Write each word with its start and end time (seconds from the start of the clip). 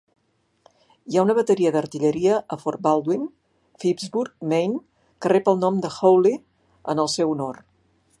Hi 1.09 1.17
ha 1.17 1.25
una 1.25 1.33
bateria 1.39 1.71
d'artilleria 1.75 2.39
a 2.55 2.57
Fort 2.63 2.81
Baldwin, 2.87 3.27
Phippsburg, 3.83 4.33
Maine, 4.53 4.81
que 5.27 5.31
rep 5.35 5.53
el 5.53 5.61
nom 5.65 5.79
de 5.85 5.93
Hawley 5.99 6.41
en 6.95 7.03
el 7.05 7.13
seu 7.19 7.35
honor. 7.37 7.61